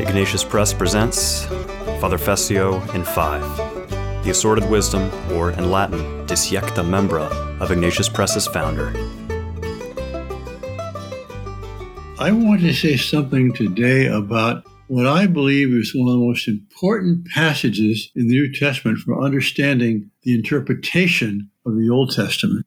Ignatius 0.00 0.42
Press 0.42 0.74
presents 0.74 1.44
Father 2.00 2.18
Fessio 2.18 2.80
in 2.94 3.04
Five, 3.04 3.42
the 4.24 4.30
assorted 4.30 4.68
wisdom, 4.68 5.08
or 5.32 5.52
in 5.52 5.70
Latin, 5.70 6.00
Disjecta 6.26 6.84
Membra, 6.84 7.30
of 7.60 7.70
Ignatius 7.70 8.08
Press's 8.08 8.48
founder. 8.48 8.88
I 12.18 12.32
want 12.32 12.62
to 12.62 12.72
say 12.72 12.96
something 12.96 13.52
today 13.52 14.06
about 14.06 14.64
what 14.88 15.06
I 15.06 15.26
believe 15.26 15.72
is 15.72 15.94
one 15.94 16.08
of 16.08 16.18
the 16.18 16.26
most 16.26 16.48
important 16.48 17.28
passages 17.28 18.10
in 18.16 18.26
the 18.26 18.34
New 18.34 18.52
Testament 18.52 18.98
for 18.98 19.22
understanding 19.22 20.10
the 20.24 20.34
interpretation 20.34 21.50
of 21.64 21.76
the 21.76 21.88
Old 21.88 22.12
Testament. 22.14 22.66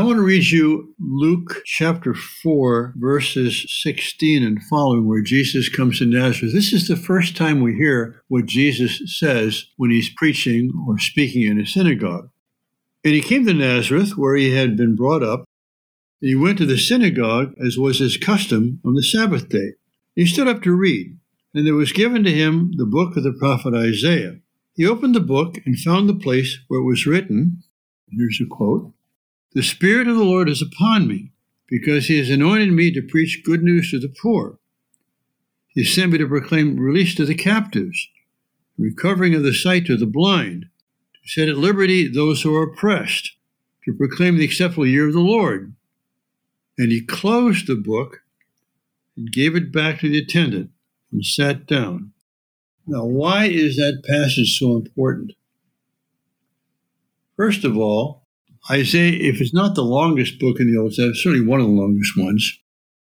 I 0.00 0.02
want 0.02 0.16
to 0.16 0.22
read 0.22 0.50
you 0.50 0.94
Luke 0.98 1.60
chapter 1.66 2.14
4, 2.14 2.94
verses 2.96 3.66
16 3.82 4.42
and 4.42 4.62
following, 4.62 5.06
where 5.06 5.20
Jesus 5.20 5.68
comes 5.68 5.98
to 5.98 6.06
Nazareth. 6.06 6.54
This 6.54 6.72
is 6.72 6.88
the 6.88 6.96
first 6.96 7.36
time 7.36 7.60
we 7.60 7.74
hear 7.74 8.22
what 8.28 8.46
Jesus 8.46 9.02
says 9.18 9.66
when 9.76 9.90
he's 9.90 10.08
preaching 10.08 10.72
or 10.88 10.98
speaking 10.98 11.42
in 11.42 11.60
a 11.60 11.66
synagogue. 11.66 12.30
And 13.04 13.12
he 13.12 13.20
came 13.20 13.44
to 13.44 13.52
Nazareth, 13.52 14.16
where 14.16 14.36
he 14.36 14.54
had 14.54 14.74
been 14.74 14.96
brought 14.96 15.22
up. 15.22 15.44
And 16.22 16.30
he 16.30 16.34
went 16.34 16.56
to 16.56 16.66
the 16.66 16.78
synagogue, 16.78 17.52
as 17.62 17.76
was 17.76 17.98
his 17.98 18.16
custom, 18.16 18.80
on 18.86 18.94
the 18.94 19.02
Sabbath 19.02 19.50
day. 19.50 19.74
He 20.16 20.24
stood 20.24 20.48
up 20.48 20.62
to 20.62 20.72
read, 20.72 21.18
and 21.52 21.66
there 21.66 21.74
was 21.74 21.92
given 21.92 22.24
to 22.24 22.32
him 22.32 22.72
the 22.74 22.86
book 22.86 23.18
of 23.18 23.22
the 23.22 23.36
prophet 23.38 23.74
Isaiah. 23.74 24.38
He 24.72 24.86
opened 24.86 25.14
the 25.14 25.20
book 25.20 25.58
and 25.66 25.78
found 25.78 26.08
the 26.08 26.14
place 26.14 26.58
where 26.68 26.80
it 26.80 26.86
was 26.86 27.04
written. 27.04 27.62
Here's 28.10 28.40
a 28.40 28.46
quote 28.48 28.94
the 29.52 29.62
Spirit 29.62 30.06
of 30.06 30.16
the 30.16 30.24
Lord 30.24 30.48
is 30.48 30.62
upon 30.62 31.08
me, 31.08 31.32
because 31.66 32.06
he 32.06 32.18
has 32.18 32.30
anointed 32.30 32.72
me 32.72 32.92
to 32.92 33.02
preach 33.02 33.42
good 33.44 33.62
news 33.62 33.90
to 33.90 33.98
the 33.98 34.08
poor. 34.08 34.58
He 35.68 35.84
sent 35.84 36.12
me 36.12 36.18
to 36.18 36.26
proclaim 36.26 36.78
release 36.78 37.14
to 37.14 37.24
the 37.24 37.34
captives, 37.34 38.08
recovering 38.78 39.34
of 39.34 39.42
the 39.42 39.54
sight 39.54 39.86
to 39.86 39.96
the 39.96 40.06
blind, 40.06 40.66
to 41.14 41.30
set 41.30 41.48
at 41.48 41.58
liberty 41.58 42.08
those 42.08 42.42
who 42.42 42.54
are 42.54 42.64
oppressed, 42.64 43.32
to 43.84 43.92
proclaim 43.92 44.36
the 44.36 44.44
acceptable 44.44 44.86
year 44.86 45.06
of 45.08 45.14
the 45.14 45.20
Lord. 45.20 45.74
And 46.78 46.90
he 46.90 47.00
closed 47.00 47.66
the 47.66 47.76
book 47.76 48.22
and 49.16 49.32
gave 49.32 49.54
it 49.54 49.72
back 49.72 50.00
to 50.00 50.08
the 50.08 50.18
attendant 50.18 50.70
and 51.12 51.24
sat 51.24 51.66
down. 51.66 52.12
Now, 52.86 53.04
why 53.04 53.46
is 53.46 53.76
that 53.76 54.02
passage 54.06 54.58
so 54.58 54.76
important? 54.76 55.32
First 57.36 57.64
of 57.64 57.76
all, 57.76 58.26
Isaiah, 58.68 59.12
if 59.12 59.40
it's 59.40 59.54
not 59.54 59.74
the 59.74 59.84
longest 59.84 60.38
book 60.38 60.60
in 60.60 60.72
the 60.72 60.78
Old 60.78 60.90
Testament, 60.90 61.16
certainly 61.16 61.46
one 61.46 61.60
of 61.60 61.66
the 61.66 61.72
longest 61.72 62.16
ones. 62.16 62.58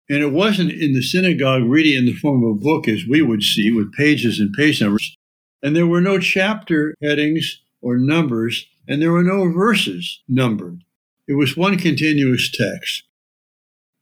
And 0.08 0.18
it 0.18 0.32
wasn't 0.32 0.70
in 0.70 0.94
the 0.94 1.02
synagogue 1.02 1.64
reading 1.64 1.98
in 1.98 2.06
the 2.06 2.14
form 2.14 2.44
of 2.44 2.50
a 2.50 2.60
book 2.60 2.88
as 2.88 3.04
we 3.06 3.20
would 3.22 3.42
see 3.42 3.70
with 3.70 3.92
pages 3.92 4.38
and 4.38 4.52
page 4.52 4.80
numbers. 4.80 5.16
And 5.62 5.74
there 5.74 5.86
were 5.86 6.00
no 6.00 6.18
chapter 6.18 6.94
headings 7.02 7.60
or 7.82 7.98
numbers, 7.98 8.66
and 8.86 9.02
there 9.02 9.12
were 9.12 9.24
no 9.24 9.50
verses 9.52 10.22
numbered. 10.28 10.82
It 11.26 11.34
was 11.34 11.56
one 11.56 11.76
continuous 11.76 12.50
text. 12.50 13.02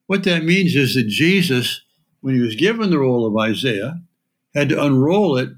What 0.06 0.22
that 0.24 0.44
means 0.44 0.76
is 0.76 0.94
that 0.94 1.08
Jesus, 1.08 1.80
when 2.20 2.34
he 2.36 2.40
was 2.40 2.54
given 2.54 2.90
the 2.90 2.98
roll 2.98 3.26
of 3.26 3.36
Isaiah, 3.36 4.00
had 4.54 4.68
to 4.68 4.82
unroll 4.82 5.36
it 5.36 5.50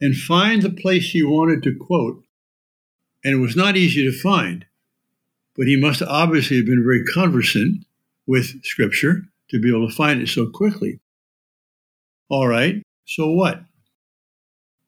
and 0.00 0.14
find 0.14 0.60
the 0.60 0.70
place 0.70 1.10
he 1.10 1.22
wanted 1.22 1.62
to 1.62 1.74
quote. 1.74 2.22
And 3.24 3.34
it 3.34 3.38
was 3.38 3.56
not 3.56 3.76
easy 3.76 4.04
to 4.04 4.12
find 4.12 4.66
but 5.56 5.66
he 5.66 5.76
must 5.76 6.02
obviously 6.02 6.56
have 6.58 6.66
been 6.66 6.82
very 6.84 7.04
conversant 7.04 7.84
with 8.26 8.64
Scripture 8.64 9.22
to 9.50 9.60
be 9.60 9.68
able 9.68 9.88
to 9.88 9.94
find 9.94 10.22
it 10.22 10.28
so 10.28 10.46
quickly. 10.46 11.00
All 12.28 12.46
right, 12.46 12.82
so 13.04 13.30
what? 13.30 13.62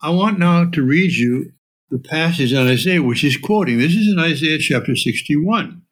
I 0.01 0.11
want 0.11 0.39
now 0.39 0.65
to 0.65 0.83
read 0.83 1.13
you 1.13 1.53
the 1.91 1.99
passage 1.99 2.55
on 2.55 2.69
Isaiah, 2.69 3.03
which 3.03 3.23
is 3.23 3.37
quoting. 3.37 3.79
This 3.79 3.95
is 3.95 4.09
in 4.11 4.19
Isaiah 4.19 4.59
chapter 4.59 4.97
61. 4.97 5.83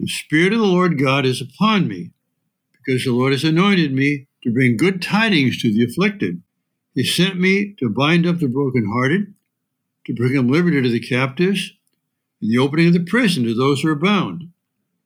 The 0.00 0.08
Spirit 0.08 0.52
of 0.52 0.60
the 0.60 0.66
Lord 0.66 0.98
God 0.98 1.26
is 1.26 1.40
upon 1.40 1.88
me, 1.88 2.10
because 2.72 3.04
the 3.04 3.12
Lord 3.12 3.32
has 3.32 3.44
anointed 3.44 3.92
me 3.92 4.28
to 4.42 4.52
bring 4.52 4.76
good 4.76 5.02
tidings 5.02 5.60
to 5.62 5.72
the 5.72 5.84
afflicted. 5.84 6.42
He 6.94 7.04
sent 7.04 7.38
me 7.38 7.74
to 7.78 7.90
bind 7.90 8.26
up 8.26 8.38
the 8.38 8.48
brokenhearted, 8.48 9.34
to 10.06 10.14
bring 10.14 10.34
liberty 10.50 10.80
to 10.80 10.88
the 10.88 11.00
captives, 11.00 11.72
and 12.40 12.50
the 12.50 12.58
opening 12.58 12.88
of 12.88 12.92
the 12.92 13.04
prison 13.04 13.44
to 13.44 13.54
those 13.54 13.80
who 13.80 13.88
are 13.88 13.94
bound, 13.94 14.50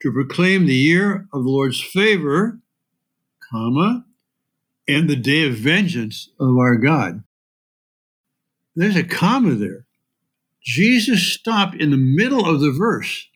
to 0.02 0.12
proclaim 0.12 0.66
the 0.66 0.74
year 0.74 1.28
of 1.32 1.44
the 1.44 1.50
Lord's 1.50 1.80
favor, 1.80 2.60
comma, 3.50 4.04
and 4.88 5.08
the 5.08 5.16
day 5.16 5.46
of 5.46 5.54
vengeance 5.54 6.30
of 6.40 6.56
our 6.56 6.76
God. 6.76 7.22
There's 8.74 8.96
a 8.96 9.04
comma 9.04 9.54
there. 9.54 9.86
Jesus 10.62 11.32
stopped 11.32 11.74
in 11.74 11.90
the 11.90 11.96
middle 11.96 12.46
of 12.46 12.60
the 12.60 12.72
verse, 12.72 13.28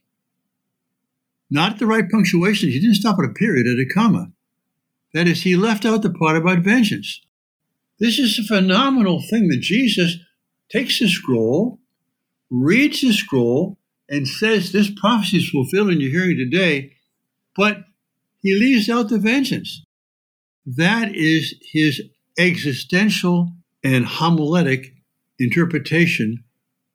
not 1.51 1.79
the 1.79 1.87
right 1.87 2.09
punctuation. 2.11 2.69
He 2.69 2.81
didn't 2.81 2.97
stop 2.97 3.19
at 3.19 3.31
a 3.31 3.33
period, 3.33 3.67
at 3.67 3.79
a 3.79 3.87
comma. 3.93 4.33
That 5.13 5.29
is, 5.29 5.43
he 5.43 5.57
left 5.57 5.85
out 5.85 6.03
the 6.03 6.11
part 6.11 6.37
about 6.37 6.59
vengeance. 6.61 7.21
This 8.01 8.19
is 8.19 8.39
a 8.39 8.43
phenomenal 8.43 9.23
thing 9.23 9.49
that 9.49 9.61
Jesus 9.61 10.17
takes 10.69 10.99
the 10.99 11.09
scroll, 11.09 11.79
reads 12.51 13.01
the 13.01 13.13
scroll, 13.13 13.79
and 14.09 14.29
says 14.29 14.73
this 14.73 14.91
prophecy 14.91 15.39
is 15.39 15.49
fulfilled 15.49 15.91
in 15.91 16.01
your 16.01 16.11
hearing 16.11 16.37
today, 16.37 16.93
but 17.57 17.85
he 18.43 18.55
leaves 18.55 18.89
out 18.91 19.09
the 19.09 19.19
vengeance. 19.19 19.85
That 20.67 21.15
is 21.15 21.55
his 21.63 22.03
existential 22.39 23.53
and 23.83 24.05
homiletic 24.05 24.95
interpretation 25.39 26.45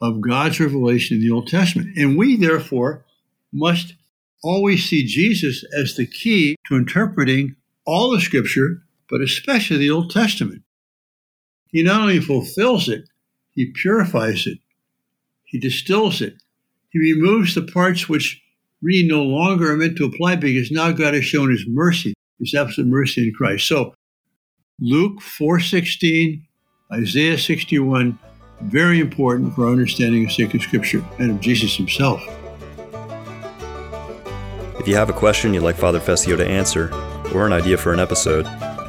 of 0.02 0.22
God's 0.22 0.60
revelation 0.60 1.18
in 1.18 1.24
the 1.24 1.32
Old 1.32 1.48
Testament. 1.48 1.98
And 1.98 2.18
we, 2.18 2.36
therefore, 2.36 3.06
must 3.52 3.96
always 4.44 4.88
see 4.88 5.06
Jesus 5.06 5.64
as 5.78 5.96
the 5.96 6.06
key 6.06 6.56
to 6.68 6.76
interpreting 6.76 7.56
all 7.86 8.12
the 8.12 8.22
Scripture, 8.22 8.84
but 9.10 9.22
especially 9.22 9.78
the 9.78 9.92
Old 9.92 10.12
Testament. 10.12 10.64
He 11.68 11.84
not 11.84 12.02
only 12.02 12.20
fulfills 12.20 12.88
it, 12.88 13.10
he 13.52 13.72
purifies 13.72 14.48
it, 14.48 14.60
he 15.44 15.60
distills 15.60 16.22
it, 16.22 16.36
he 16.92 17.00
removes 17.00 17.56
the 17.56 17.62
parts 17.62 18.10
which 18.10 18.42
really 18.82 19.08
no 19.08 19.24
longer 19.24 19.72
are 19.72 19.78
meant 19.78 19.98
to 19.98 20.06
apply 20.06 20.36
because 20.36 20.72
now 20.72 20.92
God 20.92 21.14
has 21.14 21.26
shown 21.26 21.52
his 21.52 21.66
mercy, 21.68 22.14
his 22.40 22.54
absolute 22.54 22.90
mercy 22.90 23.28
in 23.28 23.34
Christ. 23.34 23.68
So 23.68 23.94
Luke 24.80 25.22
4.16, 25.22 26.42
Isaiah 26.94 27.38
61, 27.38 28.18
very 28.62 29.00
important 29.00 29.54
for 29.54 29.66
our 29.66 29.72
understanding 29.72 30.26
of 30.26 30.32
sacred 30.32 30.62
scripture 30.62 31.04
and 31.20 31.32
of 31.32 31.40
Jesus 31.40 31.76
himself. 31.76 32.22
If 34.80 34.88
you 34.88 34.96
have 34.96 35.10
a 35.10 35.14
question 35.14 35.54
you'd 35.54 35.64
like 35.64 35.76
Father 35.76 36.00
Fessio 36.00 36.38
to 36.38 36.48
answer, 36.48 36.90
or 37.34 37.46
an 37.46 37.54
idea 37.54 37.78
for 37.78 37.94
an 37.94 38.00
episode, 38.00 38.46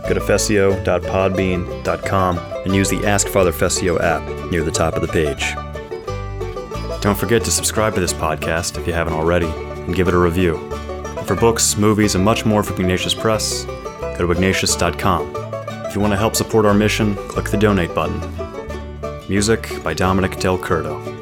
go 0.08 0.14
to 0.14 0.20
fessio.podbean.com 0.20 2.38
and 2.38 2.74
use 2.74 2.88
the 2.88 3.06
Ask 3.06 3.28
Father 3.28 3.52
Fessio 3.52 4.00
app 4.00 4.50
near 4.50 4.62
the 4.62 4.70
top 4.70 4.94
of 4.94 5.02
the 5.02 5.08
page. 5.08 5.54
Don't 7.00 7.18
forget 7.18 7.42
to 7.44 7.50
subscribe 7.50 7.94
to 7.94 8.00
this 8.00 8.12
podcast 8.12 8.78
if 8.78 8.86
you 8.86 8.92
haven't 8.92 9.14
already, 9.14 9.46
and 9.46 9.94
give 9.94 10.06
it 10.06 10.14
a 10.14 10.18
review. 10.18 10.56
And 11.16 11.26
for 11.26 11.34
books, 11.34 11.76
movies, 11.76 12.14
and 12.14 12.24
much 12.24 12.44
more 12.44 12.62
from 12.62 12.80
Ignatius 12.80 13.14
Press, 13.14 13.64
go 13.64 14.18
to 14.18 14.32
ignatius.com. 14.32 15.32
If 15.86 15.94
you 15.94 16.00
want 16.00 16.12
to 16.12 16.18
help 16.18 16.36
support 16.36 16.66
our 16.66 16.74
mission, 16.74 17.16
click 17.28 17.50
the 17.50 17.56
donate 17.56 17.94
button. 17.94 18.20
Music 19.28 19.82
by 19.82 19.94
Dominic 19.94 20.38
Del 20.38 20.58
Curto. 20.58 21.19